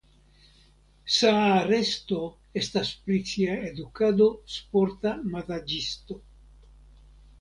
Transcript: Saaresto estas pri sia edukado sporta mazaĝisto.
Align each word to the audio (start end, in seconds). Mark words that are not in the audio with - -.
Saaresto 1.15 2.17
estas 2.61 2.91
pri 3.03 3.19
sia 3.33 3.59
edukado 3.69 4.29
sporta 4.55 5.13
mazaĝisto. 5.35 6.19